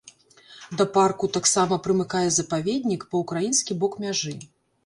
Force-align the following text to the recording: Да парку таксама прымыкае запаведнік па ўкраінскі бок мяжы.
Да 0.79 0.87
парку 0.95 1.29
таксама 1.37 1.79
прымыкае 1.87 2.23
запаведнік 2.39 3.01
па 3.13 3.23
ўкраінскі 3.25 3.81
бок 3.85 3.93
мяжы. 4.09 4.39